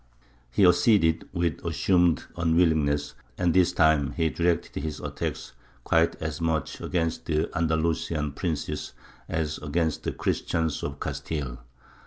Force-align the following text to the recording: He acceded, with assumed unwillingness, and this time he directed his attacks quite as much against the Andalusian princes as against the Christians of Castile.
He 0.49 0.65
acceded, 0.65 1.29
with 1.31 1.63
assumed 1.63 2.25
unwillingness, 2.35 3.13
and 3.37 3.53
this 3.53 3.71
time 3.71 4.13
he 4.13 4.31
directed 4.31 4.81
his 4.81 4.99
attacks 4.99 5.51
quite 5.83 6.15
as 6.15 6.41
much 6.41 6.81
against 6.81 7.25
the 7.27 7.55
Andalusian 7.55 8.31
princes 8.31 8.93
as 9.29 9.59
against 9.59 10.01
the 10.01 10.11
Christians 10.11 10.81
of 10.81 10.99
Castile. 10.99 11.59